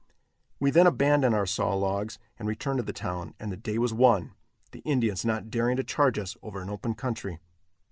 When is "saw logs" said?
1.45-2.17